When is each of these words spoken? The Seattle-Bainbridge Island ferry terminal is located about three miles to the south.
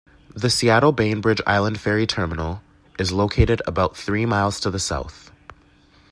The 0.33 0.49
Seattle-Bainbridge 0.49 1.41
Island 1.45 1.79
ferry 1.79 2.07
terminal 2.07 2.63
is 2.97 3.11
located 3.11 3.61
about 3.67 3.95
three 3.95 4.25
miles 4.25 4.59
to 4.61 4.71
the 4.71 4.79
south. 4.79 5.29